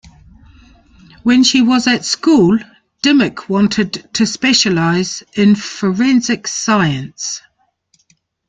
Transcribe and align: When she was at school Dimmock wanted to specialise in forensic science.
When 1.21 1.43
she 1.43 1.61
was 1.61 1.85
at 1.85 2.05
school 2.05 2.57
Dimmock 3.03 3.47
wanted 3.49 4.09
to 4.15 4.25
specialise 4.25 5.21
in 5.35 5.53
forensic 5.53 6.47
science. 6.47 7.39